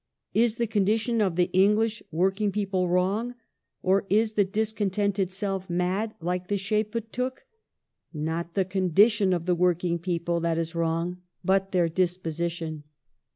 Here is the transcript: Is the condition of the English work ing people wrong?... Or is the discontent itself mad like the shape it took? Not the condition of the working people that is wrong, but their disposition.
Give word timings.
Is 0.43 0.55
the 0.55 0.65
condition 0.65 1.21
of 1.21 1.35
the 1.35 1.51
English 1.53 2.01
work 2.09 2.41
ing 2.41 2.51
people 2.51 2.89
wrong?... 2.89 3.35
Or 3.83 4.07
is 4.09 4.33
the 4.33 4.43
discontent 4.43 5.19
itself 5.19 5.69
mad 5.69 6.15
like 6.19 6.47
the 6.47 6.57
shape 6.57 6.95
it 6.95 7.13
took? 7.13 7.43
Not 8.11 8.55
the 8.55 8.65
condition 8.65 9.31
of 9.31 9.45
the 9.45 9.53
working 9.53 9.99
people 9.99 10.39
that 10.39 10.57
is 10.57 10.73
wrong, 10.73 11.21
but 11.45 11.71
their 11.71 11.87
disposition. 11.87 12.81